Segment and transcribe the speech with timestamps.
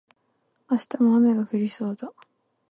[0.67, 2.11] 明日も雨が降りそうだ